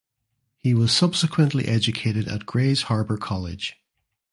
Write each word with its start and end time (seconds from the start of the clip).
He 0.57 0.73
was 0.73 0.91
subsequently 0.91 1.65
educated 1.65 2.27
at 2.27 2.47
Grays 2.47 2.81
Harbor 2.89 3.17
College. 3.17 3.77